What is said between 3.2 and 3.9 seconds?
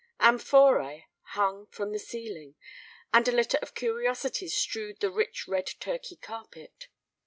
a litter of